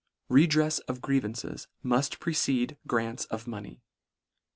Redrefs 0.31 0.79
of 0.87 0.99
grievances 0.99 1.67
mull 1.83 2.01
precede 2.19 2.75
grants 2.87 3.25
of 3.25 3.45
money. 3.45 3.83